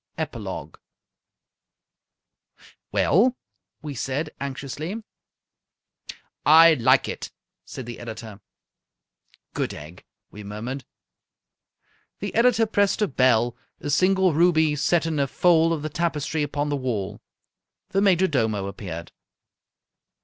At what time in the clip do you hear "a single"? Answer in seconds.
13.79-14.33